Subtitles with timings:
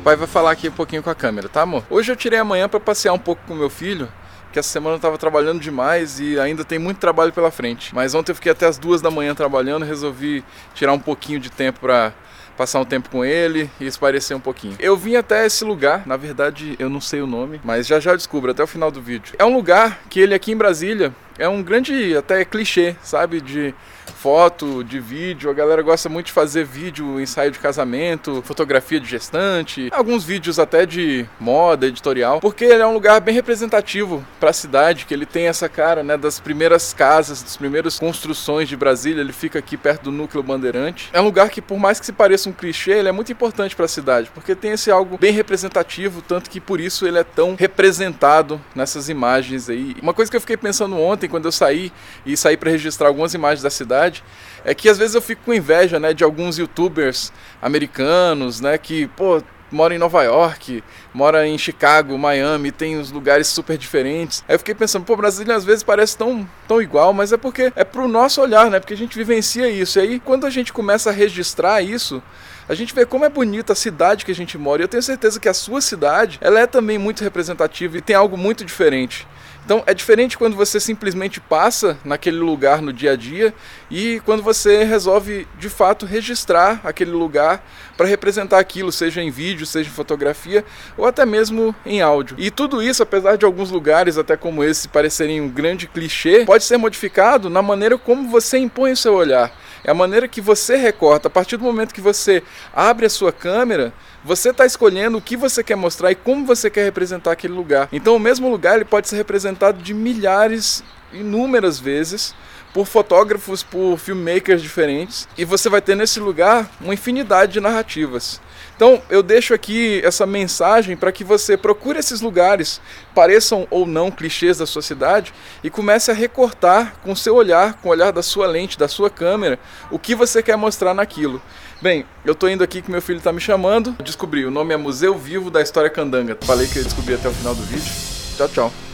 [0.00, 1.84] O pai vai falar aqui um pouquinho com a câmera, tá amor?
[1.90, 4.10] Hoje eu tirei amanhã para passear um pouco com meu filho,
[4.50, 7.94] que essa semana eu estava trabalhando demais e ainda tem muito trabalho pela frente.
[7.94, 10.42] Mas ontem eu fiquei até as duas da manhã trabalhando, resolvi
[10.72, 12.14] tirar um pouquinho de tempo para
[12.60, 14.76] passar um tempo com ele e esparecer um pouquinho.
[14.78, 18.14] Eu vim até esse lugar, na verdade eu não sei o nome, mas já já
[18.14, 19.34] descubro até o final do vídeo.
[19.38, 21.10] É um lugar que ele aqui em Brasília
[21.40, 23.74] é um grande até clichê, sabe, de
[24.20, 25.48] foto, de vídeo.
[25.48, 30.58] A galera gosta muito de fazer vídeo, ensaio de casamento, fotografia de gestante, alguns vídeos
[30.58, 35.14] até de moda, editorial, porque ele é um lugar bem representativo para a cidade, que
[35.14, 39.22] ele tem essa cara, né, das primeiras casas, das primeiras construções de Brasília.
[39.22, 41.08] Ele fica aqui perto do núcleo Bandeirante.
[41.10, 43.74] É um lugar que, por mais que se pareça um clichê, ele é muito importante
[43.74, 47.24] para a cidade, porque tem esse algo bem representativo, tanto que por isso ele é
[47.24, 49.96] tão representado nessas imagens aí.
[50.02, 51.92] Uma coisa que eu fiquei pensando ontem quando eu saí
[52.26, 54.22] e saí para registrar algumas imagens da cidade
[54.64, 59.06] é que às vezes eu fico com inveja, né, de alguns youtubers americanos, né, que,
[59.08, 60.82] pô, mora em Nova York,
[61.12, 64.44] mora em Chicago, Miami, tem uns lugares super diferentes.
[64.48, 67.72] Aí eu fiquei pensando, pô, Brasília às vezes parece tão, tão igual, mas é porque
[67.76, 68.80] é pro nosso olhar, né?
[68.80, 69.98] Porque a gente vivencia isso.
[69.98, 72.22] E aí quando a gente começa a registrar isso,
[72.70, 74.80] a gente vê como é bonita a cidade que a gente mora.
[74.80, 78.14] E eu tenho certeza que a sua cidade, ela é também muito representativa e tem
[78.14, 79.26] algo muito diferente.
[79.64, 83.52] Então é diferente quando você simplesmente passa naquele lugar no dia a dia
[83.90, 87.64] e quando você resolve de fato registrar aquele lugar
[87.96, 90.64] para representar aquilo, seja em vídeo, seja em fotografia
[90.96, 92.36] ou até mesmo em áudio.
[92.38, 96.62] E tudo isso, apesar de alguns lugares, até como esse, parecerem um grande clichê, pode
[96.62, 99.52] ser modificado na maneira como você impõe o seu olhar.
[99.84, 101.28] É a maneira que você recorta.
[101.28, 102.42] A partir do momento que você
[102.72, 103.92] abre a sua câmera,
[104.24, 107.88] você está escolhendo o que você quer mostrar e como você quer representar aquele lugar.
[107.92, 112.34] Então, o mesmo lugar ele pode ser representado de milhares, inúmeras vezes
[112.72, 118.40] por fotógrafos, por filmmakers diferentes, e você vai ter nesse lugar uma infinidade de narrativas.
[118.76, 122.80] Então, eu deixo aqui essa mensagem para que você procure esses lugares,
[123.14, 127.88] pareçam ou não clichês da sua cidade, e comece a recortar com seu olhar, com
[127.88, 129.58] o olhar da sua lente, da sua câmera,
[129.90, 131.42] o que você quer mostrar naquilo.
[131.82, 133.92] Bem, eu tô indo aqui que meu filho está me chamando.
[134.02, 136.36] Descobri, o nome é Museu Vivo da História Candanga.
[136.42, 137.92] Falei que eu descobri até o final do vídeo.
[138.36, 138.89] Tchau, tchau.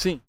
[0.00, 0.22] Sim.